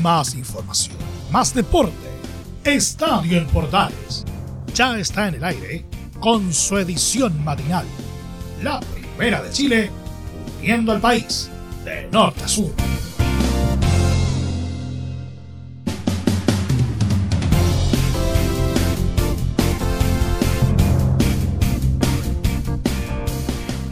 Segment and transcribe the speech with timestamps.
[0.00, 0.96] Más información,
[1.30, 1.92] más deporte.
[2.64, 4.24] Estadio en Portales.
[4.74, 5.84] Ya está en el aire
[6.18, 7.84] con su edición matinal.
[8.62, 9.90] La primera de Chile,
[10.60, 11.50] uniendo al país
[11.84, 12.72] de norte a sur.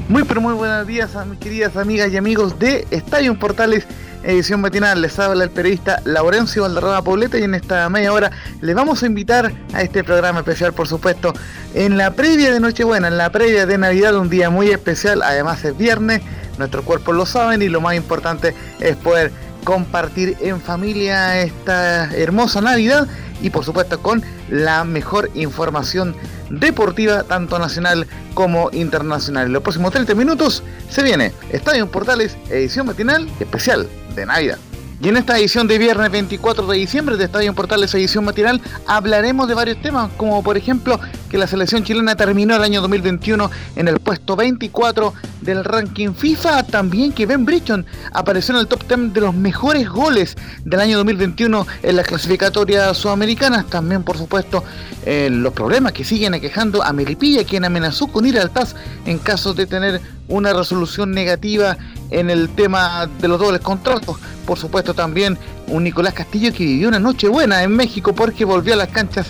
[0.09, 3.87] Muy pero muy buenos días a mis queridas amigas y amigos de Estadio Portales
[4.23, 5.00] edición matinal.
[5.00, 8.30] Les habla el periodista Laurencio Valderrama Pobleta y en esta media hora
[8.61, 11.33] les vamos a invitar a este programa especial, por supuesto,
[11.74, 15.23] en la previa de Nochebuena, en la previa de Navidad, un día muy especial.
[15.23, 16.23] Además es viernes,
[16.59, 19.33] nuestros cuerpos lo saben y lo más importante es poder
[19.64, 23.06] compartir en familia esta hermosa Navidad
[23.42, 26.14] y por supuesto con la mejor información
[26.50, 29.47] deportiva, tanto nacional como internacional.
[29.47, 33.89] En los próximos 30 minutos se viene Estadio Portales, edición matinal especial
[34.27, 34.59] de.
[35.02, 39.48] Y en esta edición de viernes 24 de diciembre de Estadio Portales edición matinal hablaremos
[39.48, 41.00] de varios temas, como por ejemplo
[41.31, 46.64] que la selección chilena terminó el año 2021 en el puesto 24 del ranking FIFA,
[46.64, 50.96] también que Ben Bridgeton apareció en el top 10 de los mejores goles del año
[50.98, 54.62] 2021 en las clasificatorias sudamericanas, también por supuesto
[55.06, 59.18] eh, los problemas que siguen aquejando a Melipilla, quien amenazó con ir al TAS en
[59.18, 61.77] caso de tener una resolución negativa
[62.11, 64.16] en el tema de los dobles contratos.
[64.46, 68.74] Por supuesto también un Nicolás Castillo que vivió una noche buena en México porque volvió
[68.74, 69.28] a las canchas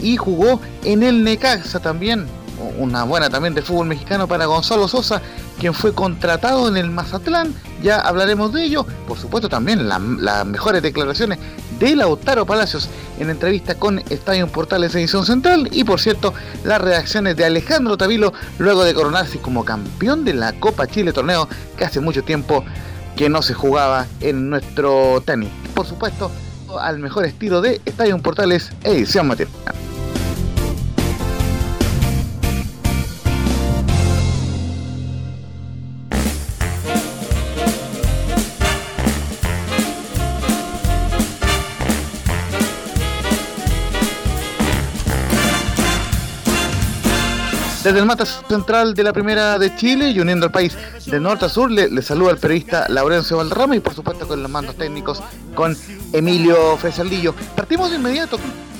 [0.00, 2.37] y jugó en el Necaxa también.
[2.78, 5.22] Una buena también de fútbol mexicano para Gonzalo Sosa,
[5.58, 7.54] quien fue contratado en el Mazatlán.
[7.82, 8.86] Ya hablaremos de ello.
[9.06, 11.38] Por supuesto también las mejores declaraciones
[11.78, 15.68] de Lautaro Palacios en entrevista con Estadio Portales Edición Central.
[15.72, 20.52] Y por cierto, las reacciones de Alejandro Tavilo luego de coronarse como campeón de la
[20.54, 22.64] Copa Chile Torneo que hace mucho tiempo
[23.16, 25.50] que no se jugaba en nuestro tenis.
[25.74, 26.30] Por supuesto,
[26.80, 29.52] al mejor estilo de Estadio Portales Edición Matinal.
[47.88, 50.76] Desde el mata central de la Primera de Chile y uniendo al país
[51.06, 54.50] de norte a sur, le, saluda el periodista Laurencio Valderrama y por supuesto con los
[54.50, 55.22] mandos técnicos
[55.54, 55.74] con
[56.12, 57.34] Emilio Fesaldillo.
[57.56, 58.38] Partimos de inmediato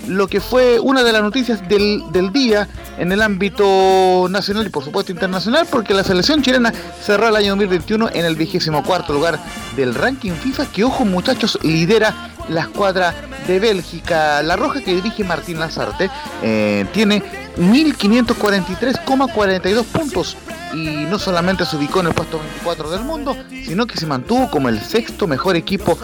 [0.08, 2.02] lo que fue una de las noticias del,
[2.34, 2.68] día
[2.98, 6.70] en el ámbito nacional y por supuesto internacional, porque la selección chilena
[7.00, 9.38] cerró el año 2021 en el vigésimo cuarto lugar
[9.74, 13.14] del ranking FIFA, que ojo muchachos, lidera la escuadra
[13.46, 14.42] de Bélgica.
[14.42, 16.10] La roja que dirige Martín Lazarte
[16.42, 17.22] eh, tiene
[17.56, 20.36] 1.543,42 puntos
[20.72, 24.50] y no solamente se ubicó en el puesto 24 del mundo, sino que se mantuvo
[24.50, 25.98] como el sexto mejor equipo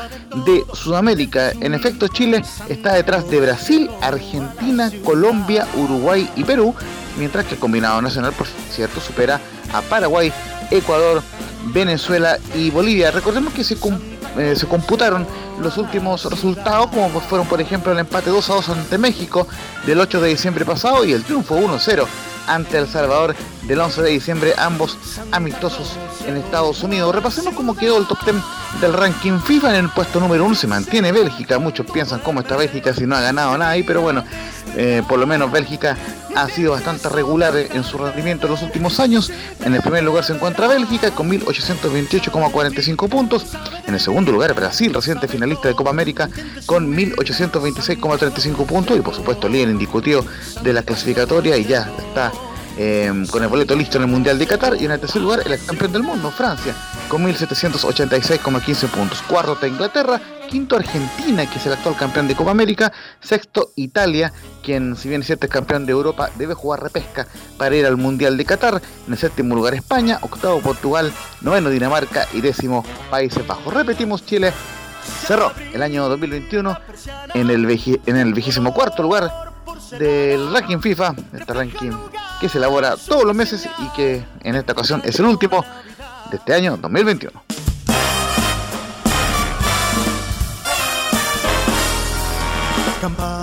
[0.46, 1.52] de Sudamérica.
[1.60, 6.74] En efecto, Chile está detrás de Brasil, Argentina, Colombia, Uruguay y Perú,
[7.18, 9.40] mientras que el combinado nacional, por cierto, supera
[9.72, 10.32] a Paraguay,
[10.70, 11.22] Ecuador,
[11.66, 13.10] Venezuela y Bolivia.
[13.10, 13.76] Recordemos que se,
[14.38, 15.26] eh, se computaron
[15.60, 19.46] los últimos resultados, como fueron por ejemplo el empate 2 a 2 ante México
[19.86, 22.06] del 8 de diciembre pasado y el triunfo 1-0
[22.46, 24.98] ante El Salvador del 11 de diciembre, ambos
[25.32, 27.14] amistosos en Estados Unidos.
[27.14, 28.36] Repasemos cómo quedó el top 10
[28.80, 29.70] del ranking FIFA.
[29.70, 31.58] En el puesto número 1 se mantiene Bélgica.
[31.58, 34.24] Muchos piensan cómo está Bélgica si no ha ganado nada ahí, pero bueno,
[34.76, 35.96] eh, por lo menos Bélgica
[36.34, 39.30] ha sido bastante regular en su rendimiento en los últimos años.
[39.64, 43.46] En el primer lugar se encuentra Bélgica con 1828,45 puntos.
[43.86, 46.28] En el segundo lugar Brasil, reciente finalista de Copa América,
[46.66, 48.96] con 1826,35 puntos.
[48.96, 50.24] Y por supuesto líder indiscutido
[50.62, 52.32] de la clasificatoria y ya está
[52.76, 54.76] Em, con el boleto listo en el Mundial de Qatar.
[54.80, 56.74] Y en el tercer lugar, el campeón del mundo, Francia,
[57.08, 59.22] con 1.786,15 puntos.
[59.22, 60.20] Cuarto está Inglaterra,
[60.50, 62.92] quinto Argentina, que es el actual campeón de Copa América.
[63.20, 64.32] Sexto Italia,
[64.62, 67.26] quien si bien es cierto es campeón de Europa, debe jugar repesca
[67.58, 68.80] para ir al Mundial de Qatar.
[69.06, 73.72] En el séptimo lugar España, octavo Portugal, noveno Dinamarca y décimo Países Bajos.
[73.72, 74.52] Repetimos, Chile
[75.26, 76.78] cerró el año 2021
[77.34, 79.30] en el, en el vigésimo cuarto lugar
[79.98, 81.92] del ranking FIFA, este ranking
[82.40, 85.64] que se elabora todos los meses y que en esta ocasión es el último
[86.30, 87.53] de este año 2021.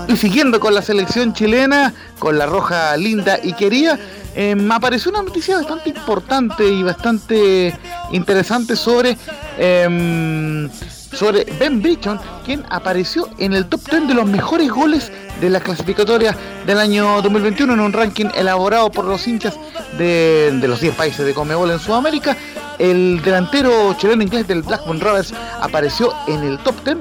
[0.07, 3.97] Y siguiendo con la selección chilena, con la roja linda y querida,
[4.35, 7.77] eh, me apareció una noticia bastante importante y bastante
[8.11, 9.17] interesante sobre
[9.57, 10.69] em,
[11.11, 15.59] sobre Ben Bridgeton, quien apareció en el top 10 de los mejores goles de la
[15.59, 16.35] clasificatoria
[16.65, 19.55] del año 2021 en un ranking elaborado por los hinchas
[19.97, 22.37] de, los 10 países de Comebol en Sudamérica.
[22.79, 26.97] El delantero chileno inglés del Blackburn Rovers apareció en el top 10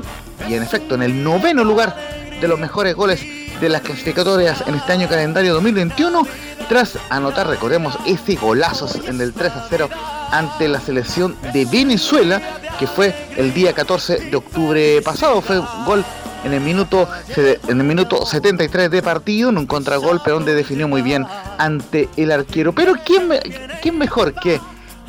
[0.48, 3.20] y en efecto en el noveno lugar de los mejores goles
[3.60, 6.26] de las clasificatorias en este año calendario 2021
[6.70, 9.88] tras anotar, recordemos, ese golazo en el 3 a 0
[10.30, 12.40] ante la selección de Venezuela
[12.78, 15.40] que fue el día 14 de octubre pasado.
[15.40, 16.04] Fue gol
[16.44, 21.02] en el minuto en el minuto 73 de partido en un contragolpe donde definió muy
[21.02, 21.26] bien
[21.58, 22.72] ante el arquero.
[22.72, 23.28] Pero quién,
[23.82, 24.60] quién mejor que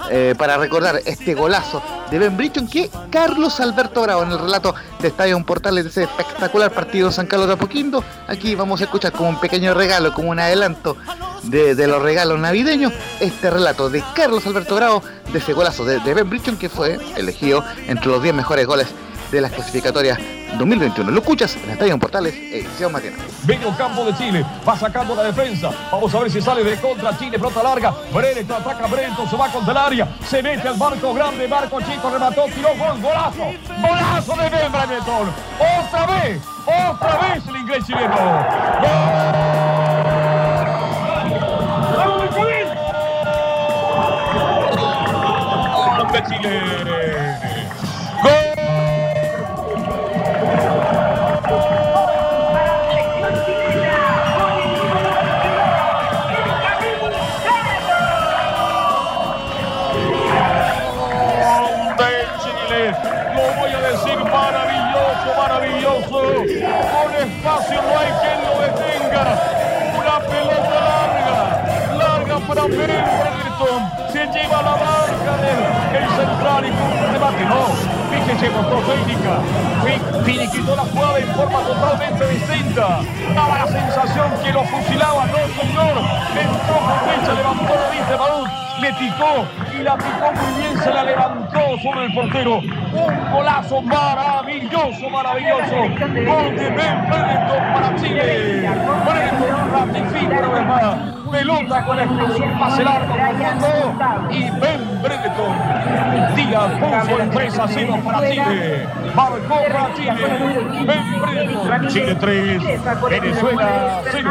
[0.10, 4.76] eh, para recordar este golazo de Ben Britton que Carlos Alberto Bravo en el relato
[5.00, 8.04] de Estadio Portales de ese espectacular partido San Carlos de Apoquindo.
[8.28, 10.98] Aquí vamos a escuchar como un pequeño regalo, como un adelanto
[11.44, 16.14] de, los regalos navideños, este relato de Carlos Alberto Bravo de ese golazo de, de
[16.14, 18.88] Ben Britton que fue elegido entre los 10 mejores goles
[19.32, 20.20] de las clasificatorias
[20.58, 21.12] 2021.
[21.12, 23.18] Lo escuchas en Estadio Portales, edición mañana.
[23.48, 25.72] Medio campo de Chile, va sacando la defensa.
[25.92, 27.94] Vamos a ver si sale de contra Chile, pelota larga.
[28.14, 30.08] Brereton ataca Brereton, se va contra el área.
[30.26, 33.52] Se mete al barco grande, barco chico, remató, tiró gol, golazo.
[33.82, 34.72] Golazo de Ben.
[34.72, 38.16] Otra vez, otra vez el inglés chileno.
[38.82, 39.72] ¡Gol!
[95.32, 95.76] Maravilloso.
[96.26, 98.70] Gol de Ben para Chile.
[99.06, 103.16] Brereton ratifica una vez más pelota con explosión, pase largo
[104.30, 105.56] y Ben Bredeton
[106.36, 108.88] tira puso el 3 a 0 para Chile.
[109.16, 110.86] Marcó para Chile.
[110.86, 111.88] Ben Bredeton.
[111.88, 112.62] Chile 3,
[113.10, 114.30] Venezuela 0.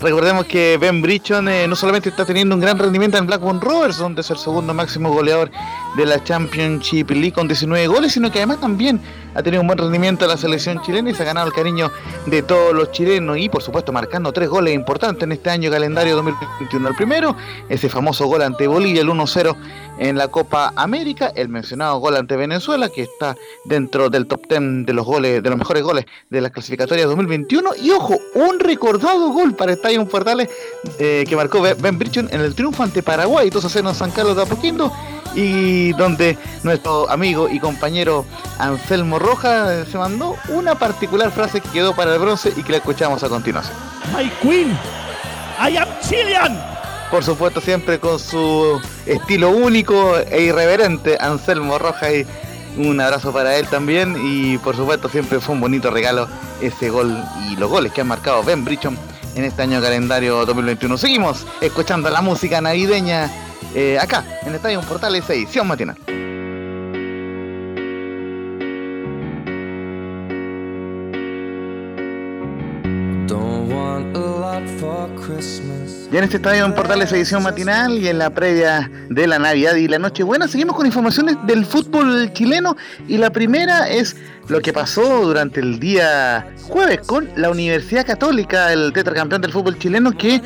[0.00, 3.98] Recordemos que Ben Brichon eh, no solamente está teniendo un gran rendimiento en Blackburn Rovers,
[3.98, 5.50] donde es el segundo máximo goleador
[5.96, 9.00] de la Championship League con 19 goles, sino que además también
[9.34, 11.90] ha tenido un buen rendimiento en la selección chilena y se ha ganado el cariño
[12.26, 16.16] de todos los chilenos y por supuesto marcando tres goles importantes en este año calendario
[16.16, 16.88] 2021.
[16.88, 17.36] El primero,
[17.68, 19.56] ese famoso gol ante Bolivia, el 1-0
[19.98, 24.86] en la Copa América, el mencionado gol ante Venezuela, que está dentro del top 10
[24.86, 27.70] de los goles, de los mejores goles de la clasificatoria 2021.
[27.80, 30.48] Y ojo, un recordado gol para Estadio Portales
[30.98, 34.10] eh, que marcó Ben Brichon en el triunfo ante Paraguay, 2 a 0 en San
[34.10, 34.92] Carlos de Apoquindo
[35.34, 38.24] y donde nuestro amigo y compañero
[38.58, 42.78] Anselmo Roja se mandó una particular frase que quedó para el bronce y que la
[42.78, 43.76] escuchamos a continuación.
[44.16, 44.76] My Queen,
[45.58, 46.72] I am Chilean.
[47.10, 52.26] Por supuesto, siempre con su estilo único e irreverente, Anselmo Roja y
[52.78, 56.26] un abrazo para él también y por supuesto siempre fue un bonito regalo
[56.62, 58.96] ese gol y los goles que han marcado Ben Brichon
[59.34, 60.96] en este año calendario 2021.
[60.96, 63.30] Seguimos escuchando la música navideña
[63.74, 65.96] eh, acá, en Estadio Portales, edición matinal.
[76.10, 79.76] Ya en este estadio en Portales edición matinal y en la previa de la Navidad
[79.76, 82.76] y la Nochebuena seguimos con informaciones del fútbol chileno
[83.08, 84.16] y la primera es
[84.48, 89.78] lo que pasó durante el día jueves con la Universidad Católica, el tetracampeón del fútbol
[89.78, 90.42] chileno que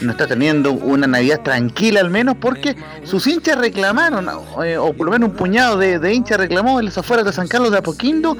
[0.00, 4.28] no está teniendo una Navidad tranquila al menos porque sus hinchas reclamaron,
[4.64, 7.48] eh, o por lo menos un puñado de, hinchas reclamó en las afueras de San
[7.48, 8.36] Carlos de Apoquindo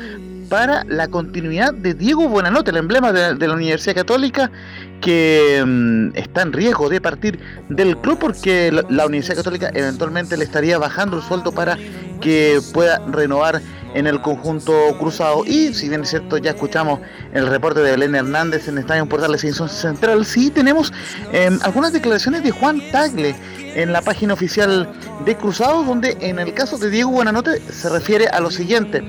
[0.49, 4.51] para la continuidad de Diego Buenanote, el emblema de, la Universidad Católica,
[5.01, 7.39] que mm, está en riesgo de partir
[7.69, 11.79] del club porque la Universidad Católica eventualmente le estaría bajando el sueldo para
[12.21, 13.61] que pueda renovar
[13.95, 15.45] en el conjunto cruzado.
[15.47, 17.01] Y si bien es cierto, ya escuchamos
[17.33, 20.93] el reporte de Belén Hernández en Estadio Portales Edición Central, sí tenemos
[21.33, 23.35] em, algunas declaraciones de Juan Tagle
[23.75, 24.89] en la página oficial
[25.25, 29.03] de Cruzado, donde en el caso de Diego Buenanote se refiere a lo siguiente.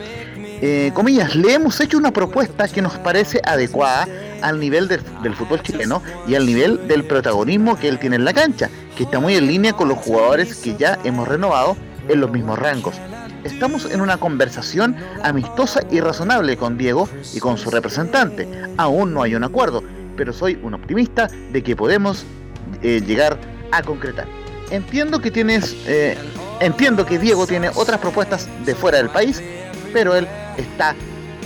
[0.60, 4.08] Eh, comillas, le hemos hecho una propuesta que nos parece adecuada
[4.42, 8.34] al nivel del fútbol chileno y al nivel del protagonismo que él tiene en la
[8.34, 12.32] cancha, que está muy en línea con los jugadores que ya hemos renovado en los
[12.32, 12.96] mismos rangos.
[13.44, 18.48] Estamos en una conversación amistosa y razonable con Diego y con su representante.
[18.78, 19.84] Aún no hay un acuerdo,
[20.16, 22.26] pero soy un optimista de que podemos
[22.82, 23.38] eh, llegar
[23.72, 24.26] a concretar.
[24.72, 26.18] Entiendo que tienes eh,
[26.60, 29.42] Entiendo que Diego tiene otras propuestas de fuera del país,
[29.98, 30.27] pero él
[30.58, 30.94] está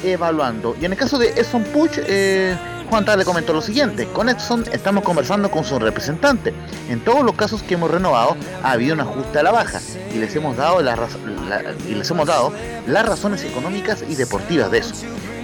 [0.03, 0.75] evaluando.
[0.81, 2.53] Y en el caso de Edson Puch, eh,
[2.89, 6.53] Juan le comentó lo siguiente, con Edson estamos conversando con su representante.
[6.89, 9.79] En todos los casos que hemos renovado ha habido un ajuste a la baja
[10.13, 12.51] y les hemos dado, y les hemos dado
[12.87, 14.95] las razones económicas y deportivas de eso.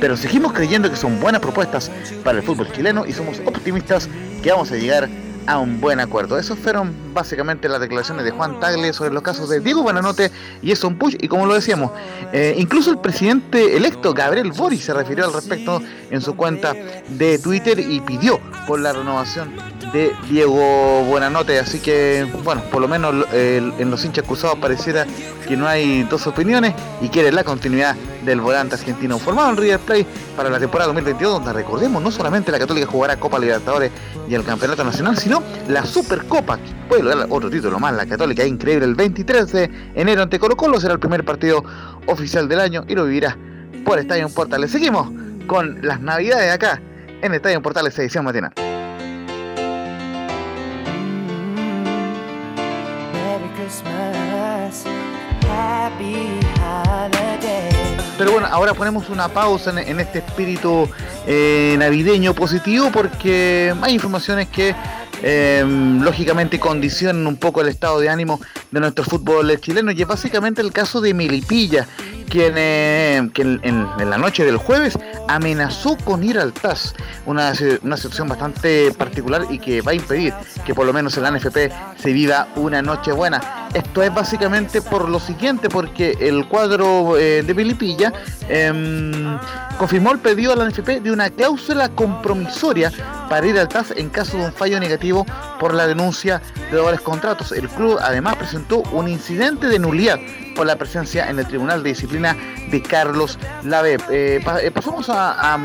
[0.01, 1.89] Pero seguimos creyendo que son buenas propuestas
[2.25, 4.09] para el fútbol chileno y somos optimistas
[4.43, 5.07] que vamos a llegar
[5.55, 6.37] un buen acuerdo.
[6.37, 10.71] Esas fueron básicamente las declaraciones de Juan Tagle sobre los casos de Diego Buenanote y
[10.71, 11.15] Eson Push.
[11.21, 11.91] Y como lo decíamos,
[12.33, 17.39] eh, incluso el presidente electo Gabriel Boric se refirió al respecto en su cuenta de
[17.39, 19.53] Twitter y pidió por la renovación
[19.93, 21.59] de Diego Buenanote.
[21.59, 25.05] Así que, bueno, por lo menos en los hinchas cruzados pareciera
[25.47, 29.79] que no hay dos opiniones y quiere la continuidad del volante argentino formado en River
[29.79, 33.91] Plate para la temporada 2022, donde recordemos no solamente la Católica jugará Copa Libertadores
[34.27, 38.43] y el Campeonato Nacional, sino la Supercopa, que puede lograr otro título más, la Católica
[38.43, 41.63] es increíble, el 23 de enero ante Colo Colo será el primer partido
[42.07, 43.37] oficial del año y lo vivirá
[43.85, 44.71] por Estadio Portales.
[44.71, 45.09] Seguimos
[45.47, 46.81] con las navidades acá
[47.21, 48.51] en Estadio Portales edición matinal.
[58.17, 60.89] Pero bueno, ahora ponemos una pausa en, este espíritu
[61.27, 64.75] eh, navideño positivo porque hay informaciones que
[65.21, 68.41] em, lógicamente condicionan un poco el estado de ánimo
[68.71, 71.87] de nuestro fútbol chileno y es básicamente el caso de Milipilla
[72.29, 76.93] quien, eh, en, la noche del jueves amenazó con ir al TAS,
[77.25, 80.33] una, una situación bastante particular y que va a impedir
[80.65, 83.69] que por lo menos en la NFP se viva una noche buena.
[83.73, 88.13] Esto es básicamente por lo siguiente, porque el cuadro eh, de Pilipilla
[88.47, 89.37] em,
[89.77, 92.91] confirmó el pedido a la NFP de una cláusula compromisoria
[93.29, 95.25] para ir al TAS en caso de un fallo negativo
[95.59, 96.41] por la denuncia
[96.71, 97.51] de dobles contratos.
[97.51, 100.19] El club además presentó un incidente de nulidad
[100.57, 102.35] por la presencia en el Tribunal de Disciplina
[102.71, 103.97] de Carlos Lave.
[104.09, 105.57] Eh, eh, pasamos a,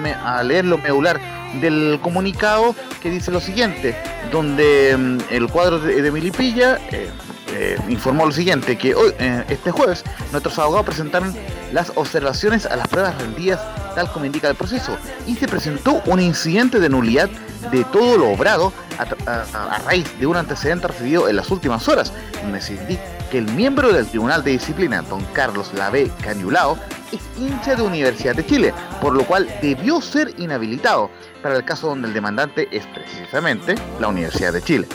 [0.45, 1.19] leer lo medular
[1.61, 3.97] del comunicado que dice lo siguiente,
[4.31, 9.13] donde mm, el cuadro de, Milipilla eh, informó lo siguiente, que hoy,
[9.49, 11.35] este jueves, nuestros abogados presentaron
[11.73, 13.61] las observaciones a las pruebas rendidas
[13.95, 14.97] tal como indica el proceso,
[15.27, 17.29] y se presentó un incidente de nulidad
[17.71, 22.61] de todo lo obrado a, raíz de un antecedente recibido en las últimas horas, donde
[23.33, 26.77] que el miembro del Tribunal de Disciplina, don Carlos Lave Cañulao,
[27.12, 31.11] es hincha de Universidad de Chile, por lo cual debió ser inhabilitado
[31.43, 34.87] para el caso donde el demandante es precisamente la Universidad de Chile.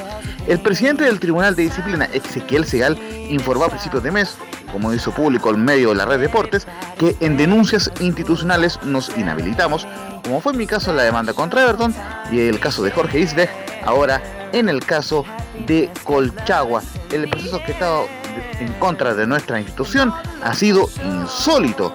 [0.46, 2.96] El presidente del Tribunal de Disciplina, Ezequiel Segal,
[3.28, 4.38] informó a principios de mes
[4.72, 6.68] como hizo público el medio de la red Deportes,
[7.00, 9.88] que en denuncias institucionales nos inhabilitamos,
[10.24, 11.96] como fue en mi caso la demanda contra Everton
[12.32, 13.50] y el caso de Jorge Isbech,
[13.84, 14.22] ahora
[14.54, 15.26] en el caso
[15.66, 16.84] de Colchagua.
[17.12, 18.08] El proceso que ha estado
[18.60, 21.94] en contra de nuestra institución ha sido insólito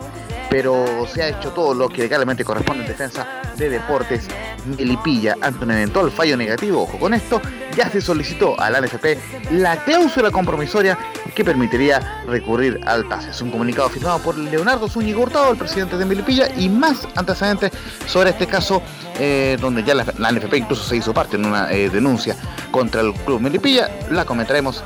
[0.52, 4.28] pero se ha hecho todo lo que legalmente corresponde en defensa de Deportes
[4.66, 6.82] Melipilla ante un eventual fallo negativo.
[6.82, 7.40] Ojo con esto,
[7.74, 10.98] ya se solicitó a la NFP la cláusula compromisoria
[11.34, 13.28] que permitiría recurrir al TAS.
[13.28, 17.72] Es un comunicado firmado por Leonardo Zúñiga Hurtado, el presidente de Melipilla, y más antecedentes
[18.06, 18.82] sobre este caso,
[19.18, 22.36] eh, donde ya la, NFP incluso se hizo parte en una eh, denuncia
[22.70, 23.90] contra el club Melipilla.
[24.10, 24.84] La comentaremos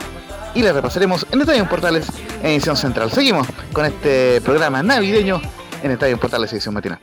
[0.56, 2.06] y la repasaremos en Estadio Portales
[2.40, 3.12] en edición central.
[3.12, 5.40] Seguimos con este programa navideño
[5.82, 6.98] en Estadio Portales edición matinal.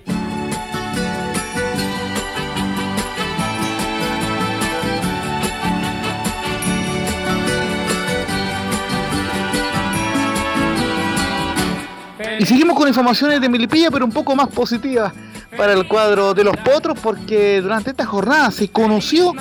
[12.40, 15.14] Y seguimos con informaciones de Milipilla, pero un poco más positivas
[15.56, 19.32] para el cuadro de los potros, porque durante esta jornada se conoció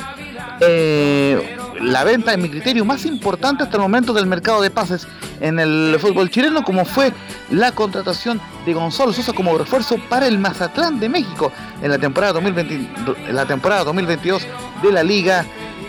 [0.60, 5.06] eh, la venta, en mi criterio, más importante hasta el momento del mercado de pases
[5.40, 7.12] en el fútbol chileno, como fue
[7.50, 12.34] la contratación de Gonzalo Sosa como refuerzo para el Mazatlán de México en la temporada,
[12.34, 14.46] 2020, la temporada 2022
[14.82, 15.44] de la Liga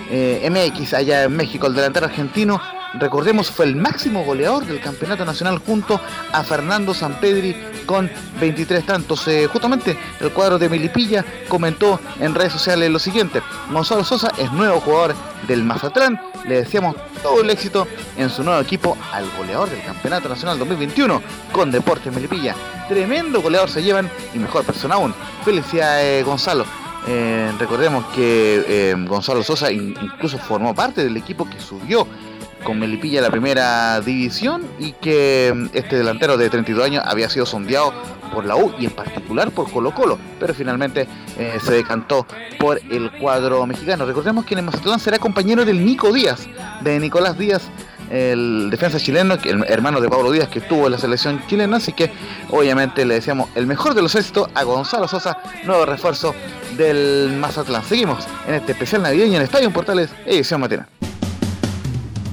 [0.10, 1.68] eh, MX allá en México.
[1.68, 2.60] El delantero argentino
[2.94, 6.00] recordemos, fue el máximo goleador del campeonato nacional junto
[6.32, 8.10] a Fernando Sampedri con
[8.40, 9.28] 23 tantos.
[9.28, 14.52] Eh, justamente el cuadro de Melipilla comentó en redes sociales lo siguiente, Gonzalo Sosa es
[14.52, 15.16] nuevo jugador
[15.48, 20.30] del Mazatlán, le deseamos todo el éxito en su nuevo equipo al goleador del campeonato
[20.30, 21.22] nacional 2021
[21.52, 22.56] con Deportes Melipilla.
[22.88, 25.14] Tremendo goleador se llevan y mejor persona aún.
[25.44, 26.66] Felicidades Gonzalo.
[27.06, 32.08] Eh, recordemos que eh, Gonzalo Sosa incluso formó parte del equipo que subió
[32.64, 37.46] con Melipilla la primera división y que mm, este delantero de 32 años había sido
[37.46, 37.94] sondeado
[38.34, 42.26] por la U y en particular por Colo Colo, pero finalmente eh, se decantó
[42.60, 44.06] por el cuadro mexicano.
[44.06, 46.48] Recordemos que en el Mazatlán será compañero del Nico Díaz,
[46.82, 47.70] de Nicolás Díaz,
[48.10, 51.94] el defensa chileno, el hermano de Pablo Díaz que estuvo en la selección chilena, así
[51.94, 52.12] que
[52.50, 56.36] obviamente le deseamos el mejor de los éxitos a Gonzalo Sosa, nuevo refuerzo
[56.78, 57.84] del Mazatlán.
[57.84, 60.93] Seguimos en este especial navideño en Estadio Portales, edición matinal.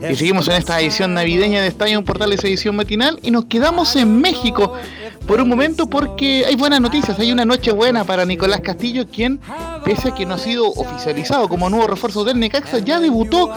[0.00, 4.20] Y seguimos en esta edición navideña de Estadio Portales edición matinal y nos quedamos en
[4.20, 4.74] México
[5.26, 9.40] por un momento porque hay buenas noticias, hay una noche buena para Nicolás Castillo, quien,
[9.84, 13.50] pese a que no ha sido oficializado como nuevo refuerzo del Necaxa, ya debutó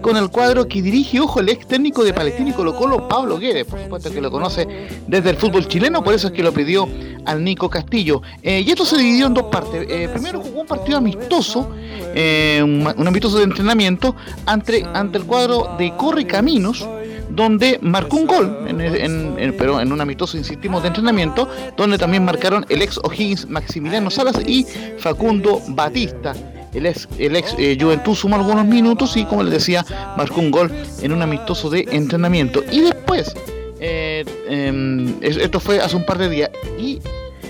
[0.00, 3.38] con el cuadro que dirige, ojo, el ex técnico de Palestina y Colo Colo, Pablo
[3.38, 4.66] Guedes, por supuesto que lo conoce
[5.06, 6.88] desde el fútbol chileno, por eso es que lo pidió
[7.24, 8.22] al Nico Castillo.
[8.42, 9.86] Eh, y esto se dividió en dos partes.
[9.88, 11.70] Eh, primero jugó un partido amistoso,
[12.14, 14.14] eh, un, amistoso de entrenamiento
[14.46, 16.86] ante, ante el cuadro de Corre Caminos,
[17.34, 18.58] donde marcó un gol,
[19.58, 24.40] pero en un amistoso, insistimos, de entrenamiento, donde también marcaron el ex O'Higgins Maximiliano Salas
[24.46, 24.66] y
[24.98, 26.34] Facundo Batista
[26.74, 29.84] el ex, el ex eh, Juventud sumó algunos minutos y como les decía,
[30.16, 30.70] marcó un gol
[31.02, 32.62] en un amistoso de entrenamiento.
[32.70, 33.32] Y después,
[33.80, 37.00] eh, em, esto fue hace un par de días, y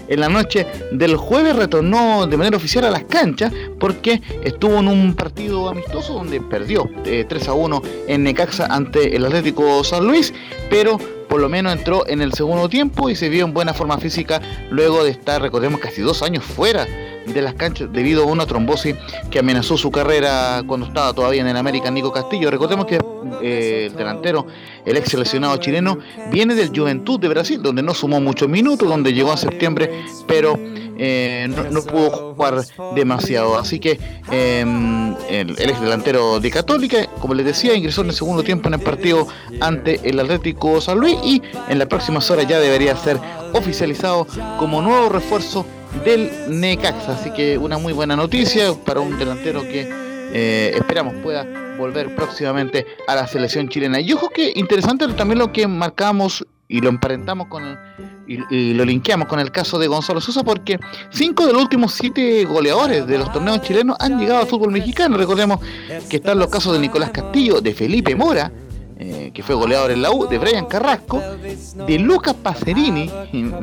[0.09, 4.89] en la noche del jueves retornó de manera oficial a las canchas porque estuvo en
[4.89, 10.07] un partido amistoso donde perdió 3 eh, a 1 en Necaxa ante el Atlético San
[10.07, 10.33] Luis,
[10.71, 13.99] pero por lo menos entró en el segundo tiempo y se vio en buena forma
[13.99, 16.87] física luego de estar, recordemos, casi dos años fuera
[17.27, 18.97] de las canchas debido a una trombosis
[19.31, 22.51] que amenazó su carrera cuando estaba todavía en el América Nico Castillo.
[22.51, 22.99] Recordemos que
[23.43, 24.47] eh, el delantero,
[24.85, 25.99] el ex seleccionado chileno,
[26.31, 30.59] viene del Juventud de Brasil, donde no sumó muchos minutos, donde llegó en septiembre, pero
[30.97, 32.65] eh, no, pudo jugar
[32.95, 33.59] demasiado.
[33.59, 33.99] Así que
[34.31, 38.75] em, el, ex delantero de Católica, como les decía, ingresó en el segundo tiempo en
[38.75, 39.27] el partido
[39.61, 43.19] ante el Atlético San Luis y en las próximas horas ya debería ser
[43.53, 44.27] oficializado
[44.59, 45.67] como nuevo refuerzo
[46.05, 47.13] del Necaxa.
[47.13, 49.89] Así que una muy buena noticia para un delantero que
[50.33, 51.47] eh, esperamos pueda
[51.79, 54.01] volver próximamente a la selección chilena.
[54.01, 57.79] Y ojo que interesante también lo que marcamos y lo emparentamos con
[58.27, 60.81] y, lo linkeamos con el caso de Gonzalo Sosa porque
[61.11, 65.17] cinco de los últimos siete goleadores de los torneos chilenos han llegado al fútbol mexicano.
[65.17, 65.61] Recordemos
[66.09, 68.51] que están los casos de Nicolás Castillo, de Felipe Mora,
[68.97, 73.11] eh, que fue goleador en la U, de Brian Carrasco, de Lucas Pacerini,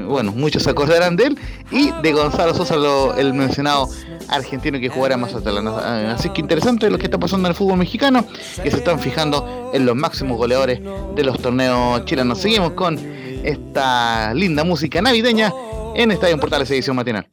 [0.08, 1.40] bueno, muchos se acordarán de él,
[1.72, 2.76] y de Gonzalo Sosa,
[3.18, 3.88] el mencionado
[4.28, 5.72] argentino que jugará más adelante.
[6.10, 8.26] Así que interesante lo que está pasando en el fútbol mexicano,
[8.62, 10.82] que se están fijando en los máximos goleadores
[11.16, 12.40] de los torneos chilenos.
[12.40, 13.00] Seguimos con
[13.44, 15.54] esta linda música navideña
[15.96, 17.26] en Estadio Portales Edición Matinal.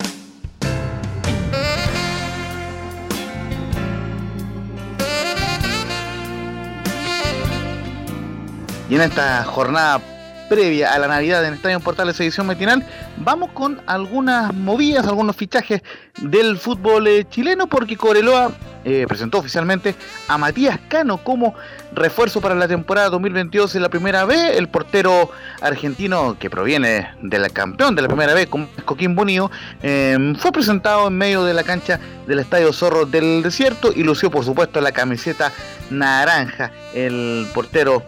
[8.88, 10.01] Y en esta jornada
[10.48, 12.85] previa a la Navidad en Estadio Portales edición matinal,
[13.18, 15.83] vamos con algunas movidas, algunos fichajes
[16.22, 18.51] del fútbol eh, chileno, porque Coreloa
[18.85, 19.94] eh, presentó oficialmente
[20.27, 21.55] a Matías Cano como
[21.92, 24.57] refuerzo para la temporada 2022 en la primera B.
[24.57, 28.48] El portero argentino que proviene del campeón de la primera B,
[28.87, 29.51] Coquín Bonillo,
[29.83, 34.31] em, fue presentado en medio de la cancha del Estadio Zorro del Desierto y lució,
[34.31, 35.53] por supuesto, la camiseta
[35.90, 36.70] naranja.
[36.94, 38.03] El portero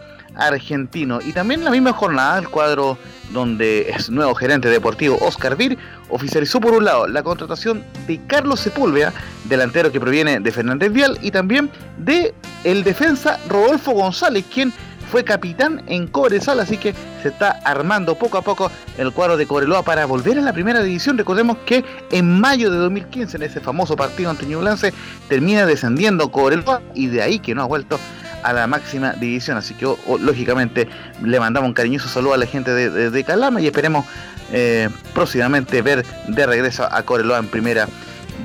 [0.47, 1.19] argentino.
[1.21, 2.97] Y también la misma jornada, el cuadro
[3.31, 5.77] donde es nuevo gerente deportivo Oscar Vir
[6.09, 9.13] oficializó por un lado la contratación de Carlos Sepúlveda,
[9.45, 14.73] delantero que proviene de Fernández Vial, y también de el defensa Rodolfo González, quien
[15.11, 19.45] fue capitán en Cobresal, así que se está armando poco a poco el cuadro de
[19.45, 21.17] Cobreloa para volver a la primera división.
[21.17, 24.93] Recordemos que en mayo de 2015, en ese famoso partido ante Ñublense,
[25.27, 27.99] termina descendiendo Cobreloa y de ahí que no ha vuelto
[28.43, 29.57] a la máxima división.
[29.57, 29.87] Así que
[30.19, 30.87] lógicamente
[31.23, 34.05] le mandamos un cariñoso saludo a la gente de, Calama y esperemos
[34.51, 37.87] eh, próximamente ver de regreso a Coreloa en primera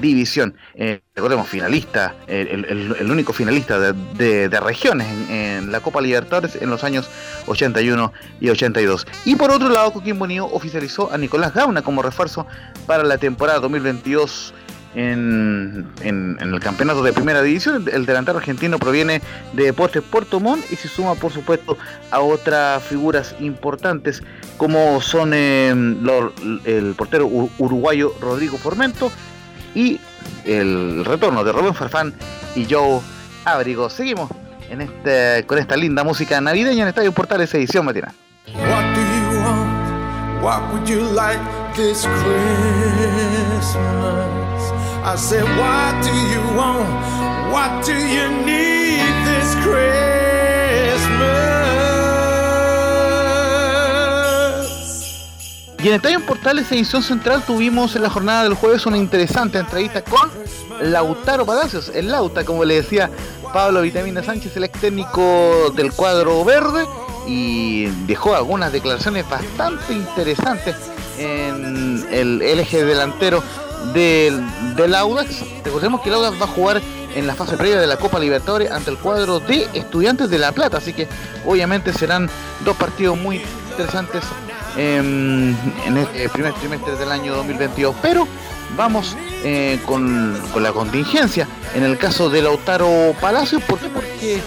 [0.00, 0.54] división.
[0.74, 7.08] Eh, recordemos, finalista, el, único finalista de, regiones en, la Copa Libertadores en los años
[7.46, 9.06] 81 y 82.
[9.24, 12.46] Y por otro lado, Coquimbo Unido oficializó a Nicolás Gauna como refuerzo
[12.86, 14.54] para la temporada 2022
[14.94, 17.84] en, el campeonato de primera división.
[17.92, 19.20] El delantero argentino proviene
[19.52, 21.76] de Deportes Puerto Montt y se suma, por supuesto,
[22.10, 24.22] a otras figuras importantes
[24.56, 25.98] como son em,
[26.64, 29.12] el portero uruguayo Rodrigo Formento
[29.74, 30.00] y
[30.44, 32.14] el retorno de Rubén Farfán
[32.54, 33.00] y Joe
[33.44, 33.90] Abrigo.
[33.90, 34.30] Seguimos
[34.70, 38.12] en este, con esta linda música navideña en Estadio Portales edición matinal.
[40.42, 41.40] What would you like
[41.74, 43.76] this Christmas?
[45.08, 46.88] I said, What do you want?
[47.52, 49.86] What do you need this Christmas?
[55.78, 60.02] Y en Estadio Portales edición central tuvimos en la jornada del jueves una interesante entrevista
[60.02, 60.28] con
[60.80, 63.08] Lautaro Palacios, el Lauta, como le decía
[63.52, 66.84] Pablo Vitamina Sánchez, el ex técnico del cuadro verde,
[67.28, 70.74] y dejó algunas declaraciones bastante interesantes
[71.18, 73.42] en el, eje delantero
[73.92, 74.42] del,
[74.76, 75.44] del Audax.
[75.64, 76.82] Recordemos que el Audax va a jugar
[77.14, 80.52] en la fase previa de la Copa Libertadores ante el cuadro de Estudiantes de La
[80.52, 81.08] Plata, así que
[81.46, 82.28] obviamente serán
[82.64, 84.22] dos partidos muy interesantes
[84.76, 87.96] en, en este primer trimestre del año 2022.
[88.02, 88.28] Pero
[88.76, 91.48] vamos eh, con, con, la contingencia.
[91.74, 93.88] En el caso de Lautaro Palacios, ¿por qué?
[93.88, 94.42] Porque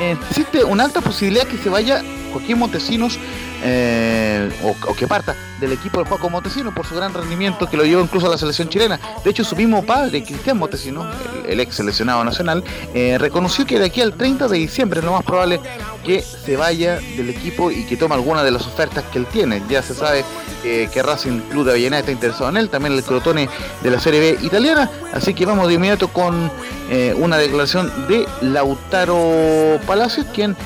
[0.00, 3.18] eh, existe una alta posibilidad que se vaya Joaquín Montesinos
[3.66, 7.84] eh, o, que parta del equipo del Juaco Montesinos por su gran rendimiento que lo
[7.84, 9.00] llevó incluso a la selección chilena.
[9.24, 11.06] De hecho, su mismo padre, Cristian Montesinos,
[11.48, 15.12] el, ex seleccionado nacional, eh, reconoció que de aquí al 30 de diciembre es lo
[15.12, 15.60] más probable
[16.04, 19.62] que se vaya del equipo y que tome alguna de las ofertas que él tiene.
[19.66, 20.24] Ya se sabe
[20.62, 23.50] que Racing Club de Avellaneda está interesado en él, también el Crotone
[23.82, 24.90] de la Serie B italiana.
[25.12, 26.50] Así que vamos de inmediato con
[26.90, 30.56] eh, una declaración de Lautaro Palacios, quien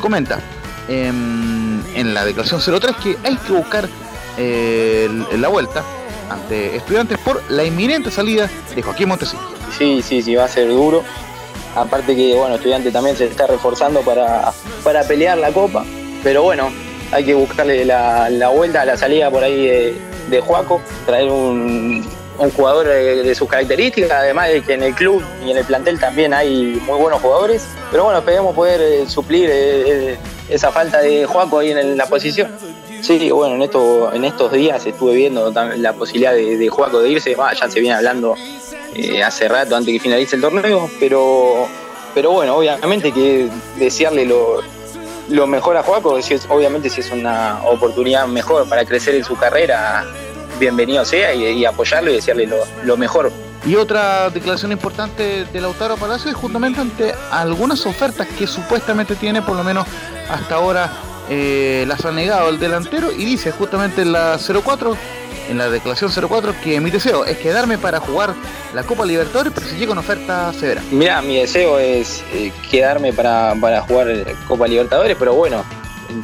[0.00, 0.40] comenta
[0.88, 3.88] en la declaración 03 que hay que buscar
[4.38, 5.84] eh, la vuelta
[6.30, 9.44] ante estudiantes por la inminente salida de Joaquín Montesinos.
[9.76, 11.02] Sí, sí, sí, va a ser duro.
[11.76, 15.84] Aparte que, bueno, estudiante también se está reforzando para, para pelear la copa.
[16.22, 16.70] Pero bueno,
[17.10, 19.94] hay que buscarle la, la vuelta a la salida por ahí de,
[20.30, 22.06] de Juaco, traer un,
[22.56, 25.98] jugador de, de, sus características, además de que en el club y en el plantel
[26.00, 27.66] también hay muy buenos jugadores.
[27.90, 30.18] Pero bueno, esperemos poder eh, suplir eh,
[30.52, 32.50] esa falta de Juaco ahí en la posición.
[33.00, 37.10] Sí, bueno, en, esto, en estos días estuve viendo la posibilidad de, de Juaco de
[37.10, 38.36] irse, bah, ya se viene hablando
[38.94, 41.66] eh, hace rato antes que finalice el torneo, pero,
[42.14, 44.60] pero bueno, obviamente que desearle lo,
[45.30, 49.24] lo mejor a Juaco, si es, obviamente si es una oportunidad mejor para crecer en
[49.24, 50.04] su carrera,
[50.60, 53.32] bienvenido sea y, apoyarlo y desearle lo, lo mejor.
[53.64, 59.40] Y otra declaración importante de Lautaro Palacio es justamente ante algunas ofertas que supuestamente tiene,
[59.40, 59.86] por lo menos
[60.28, 60.90] hasta ahora
[61.30, 64.96] eh, las ha negado el delantero y dice justamente en la 04,
[65.48, 68.34] en la declaración 04, que mi deseo es quedarme para jugar
[68.74, 70.82] la Copa Libertadores, pero si llega una oferta severa.
[70.90, 74.08] Mira, mi deseo es eh, quedarme para, para jugar
[74.48, 75.64] Copa Libertadores, pero bueno,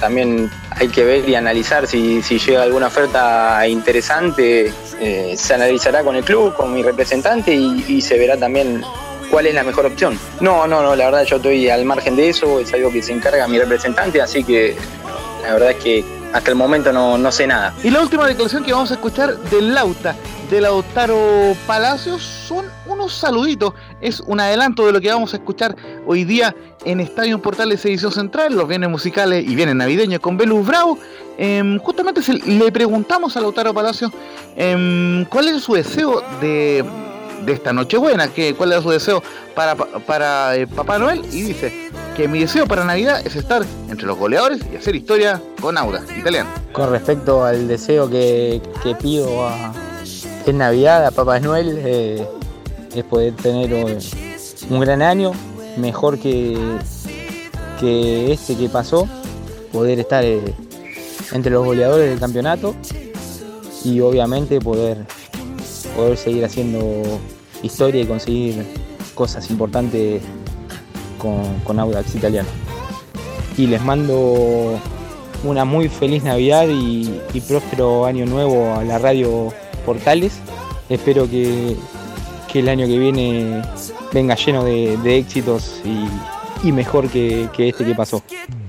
[0.00, 6.04] también hay que ver y analizar si, si llega alguna oferta interesante, eh, se analizará
[6.04, 8.82] con el club, con mi representante y, y, se verá también
[9.30, 10.18] cuál es la mejor opción.
[10.40, 13.12] No, no, no, la verdad yo estoy al margen de eso, es algo que se
[13.12, 14.76] encarga mi representante, así que
[15.42, 17.74] la verdad es que hasta el momento no, no sé nada.
[17.82, 20.14] Y la última declaración que vamos a escuchar del Lauta,
[20.50, 25.76] de Lautaro Palacios, son unos saluditos, es un adelanto de lo que vamos a escuchar
[26.06, 30.66] hoy día en Estadio Portales Edición Central, los bienes musicales y bienes navideños con Belus
[30.66, 30.98] Bravo.
[31.38, 34.10] Eh, justamente le preguntamos a Lautaro Palacios
[34.56, 36.84] eh, cuál es su deseo de,
[37.44, 39.22] de esta Nochebuena, que, cuál era su deseo
[39.54, 41.87] para, para eh, Papá Noel, y dice
[42.18, 46.02] que mi deseo para Navidad es estar entre los goleadores y hacer historia con Auda,
[46.18, 46.50] italiano.
[46.72, 49.72] Con respecto al deseo que, que pido a,
[50.44, 52.26] en Navidad a Papá Noel, eh,
[52.92, 53.72] es poder tener
[54.68, 55.30] un gran año,
[55.76, 56.58] mejor que,
[57.78, 59.08] que este que pasó,
[59.70, 60.56] poder estar eh,
[61.30, 62.74] entre los goleadores del campeonato
[63.84, 65.06] y obviamente poder,
[65.94, 67.20] poder seguir haciendo
[67.62, 68.66] historia y conseguir
[69.14, 70.20] cosas importantes
[71.18, 72.48] con, Audax Italiano.
[73.56, 74.78] Y les mando
[75.44, 79.52] una muy feliz Navidad y, próspero año nuevo a la radio
[79.84, 80.38] Portales.
[80.88, 81.76] Espero que,
[82.50, 83.62] que el año que viene
[84.12, 85.80] venga lleno de, éxitos
[86.62, 88.22] y, mejor que, que, este que pasó.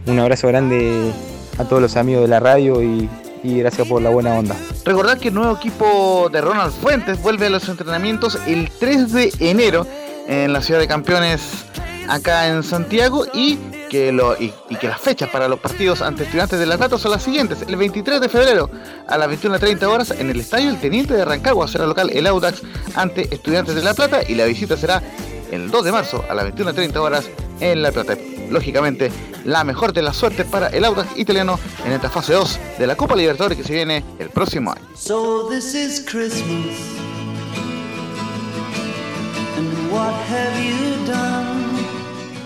[0.06, 1.12] Un abrazo grande
[1.60, 3.10] a todos los amigos de la radio y,
[3.44, 4.56] gracias por la buena onda.
[4.86, 9.34] Recordar que el nuevo equipo de Ronald Fuentes vuelve a los entrenamientos el 3 de
[9.40, 9.86] enero
[10.28, 11.66] en la ciudad de campeones
[12.10, 13.58] acá en Santiago y
[13.90, 17.62] que, las fechas para los partidos ante estudiantes de La Plata son las siguientes.
[17.68, 18.70] El 23 de febrero
[19.08, 22.62] a las 21.30 horas en el estadio El Teniente de Rancagua será local el Audax
[22.96, 25.02] ante estudiantes de La Plata y la visita será
[25.52, 28.18] el 2 de marzo a las 21.30 horas en La Plata.
[28.50, 29.12] Lógicamente,
[29.46, 32.96] la mejor de las suertes para el Audax italiano en esta fase 2 de la
[32.96, 34.82] Copa Libertadores que se viene el próximo año.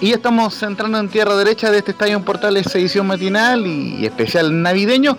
[0.03, 5.17] Y estamos entrando en tierra derecha de este Estadio Portales edición matinal y especial navideño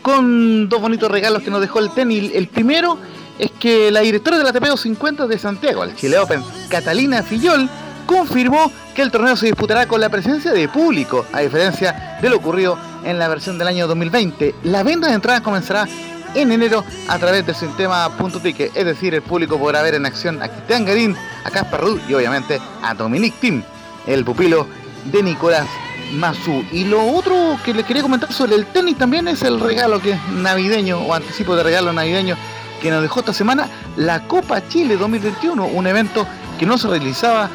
[0.00, 2.32] con dos bonitos regalos que nos dejó el tenis.
[2.34, 2.96] El primero
[3.38, 7.68] es que la directora de la ATP 50 de Santiago, el Chile Open, Catalina Fillol,
[8.06, 12.36] confirmó que el torneo se disputará con la presencia de público, a diferencia de lo
[12.36, 14.54] ocurrido en la versión del año 2020.
[14.64, 15.86] La venta de entradas comenzará
[16.34, 20.06] en enero a través del sistema Punto Ticket, es decir, el público podrá ver en
[20.06, 23.62] acción a Cristian Garín, a Caspar Rudd y obviamente a Dominic Tim,
[24.06, 24.66] el pupilo
[25.04, 25.66] de Nicolás
[26.12, 26.64] Mazú.
[26.72, 30.12] Y lo otro que les quería comentar sobre el tenis también es el regalo que
[30.12, 32.36] es navideño o anticipo de regalo navideño
[32.80, 36.26] que nos dejó esta semana la Copa Chile 2021, un evento
[36.58, 37.48] que no se realizaba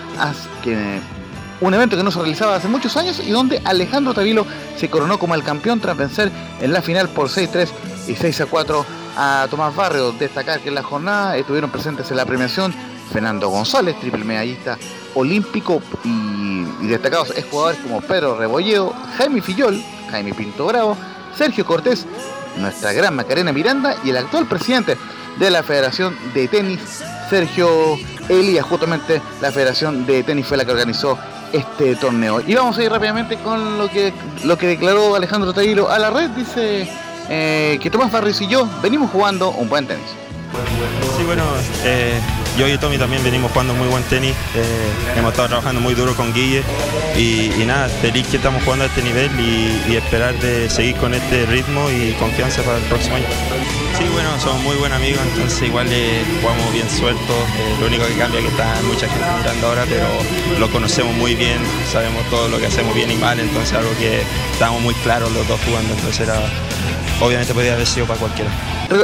[0.63, 0.99] que
[1.59, 4.45] un evento que no se realizaba hace muchos años y donde Alejandro Tavilo
[4.77, 6.31] se coronó como el campeón tras vencer
[6.61, 7.67] en la final por 6-3
[8.07, 8.85] y 6-4
[9.17, 10.11] a Tomás Barrio.
[10.13, 12.73] Destacar que en la jornada estuvieron presentes en la premiación
[13.11, 14.77] Fernando González, triple medallista
[15.13, 20.95] olímpico y, destacados jugadores como Pedro Rebolledo, Jaime Fillol, Jaime Pinto Bravo,
[21.35, 22.05] Sergio Cortés,
[22.57, 24.97] nuestra gran Macarena Miranda y el actual presidente
[25.39, 26.79] de la Federación de Tenis,
[27.29, 27.97] Sergio
[28.29, 28.65] Elías.
[28.65, 31.17] Justamente la Federación de Tenis fue la que organizó
[31.53, 32.41] este torneo.
[32.45, 36.09] Y vamos a ir rápidamente con lo que, lo que declaró Alejandro Taguilo a la
[36.09, 36.29] red.
[36.31, 36.89] Dice
[37.29, 40.07] eh, que Tomás Barris y yo venimos jugando un buen tenis.
[41.17, 41.43] Sí, bueno,
[41.83, 42.19] eh,
[42.57, 44.33] yo y Tommy también venimos jugando muy buen tenis.
[44.55, 46.63] Eh, hemos estado trabajando muy duro con Guille
[47.15, 51.45] y, nada, feliz que estamos jugando a este nivel y, esperar de seguir con este
[51.47, 53.25] ritmo y confianza para el próximo año.
[53.97, 55.87] Sí, bueno, somos muy buenos amigos, entonces igual
[56.41, 57.35] jugamos bien sueltos.
[57.79, 60.05] lo único que cambia es que está mucha gente mirando ahora, pero
[60.59, 61.57] lo conocemos muy bien,
[61.91, 64.21] sabemos todo lo que hacemos bien y mal, entonces algo que
[64.53, 66.39] estamos muy claros los dos jugando, entonces era
[67.21, 68.49] obviamente podría haber sido para cualquiera.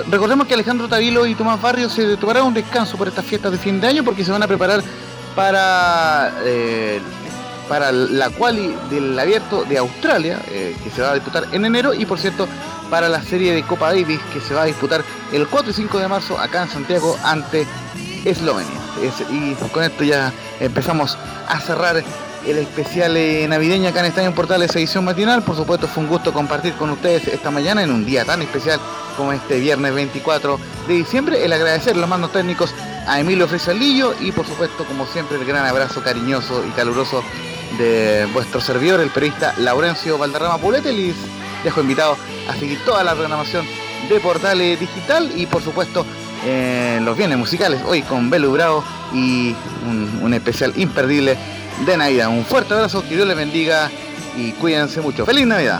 [0.10, 3.58] Recordemos que Alejandro Tavilo y Tomás Barrios se tomarán un descanso por estas fiestas de
[3.58, 4.82] fin de año porque se van a preparar
[5.36, 7.00] para, eh,
[7.68, 11.94] para la quali del abierto de Australia, eh, que se va a disputar en enero,
[11.94, 12.48] y por cierto,
[12.90, 16.00] para la serie de Copa Davis, que se va a disputar el 4 y 5
[16.00, 17.66] de marzo acá en Santiago ante
[18.26, 18.72] Eslovenia.
[19.32, 22.04] y con esto ya empezamos a cerrar
[22.46, 25.44] el especial eh, navideño acá en Estadio Portales edición matinal.
[25.44, 28.80] Por supuesto fue un gusto compartir con ustedes esta mañana en un día tan especial
[29.16, 31.46] como este viernes 24 de diciembre.
[31.46, 32.74] El agradecer los mandos técnicos
[33.08, 37.24] a Emilio Fresalillo y por supuesto como siempre el gran abrazo cariñoso y caluroso
[37.78, 40.92] de vuestro servidor, el periodista Laurencio Valderrama Pulete.
[40.92, 41.16] Les
[41.64, 42.18] dejo invitado
[42.50, 43.66] a seguir toda la programación
[44.10, 46.06] de Portales Digital y por supuesto
[46.46, 51.38] eh, los bienes musicales hoy con Belu Bravo y un especial imperdible
[51.86, 52.30] de Navidad.
[52.30, 53.90] Un fuerte abrazo, que Dios les bendiga
[54.38, 55.26] y cuídense mucho.
[55.26, 55.80] ¡Feliz Navidad!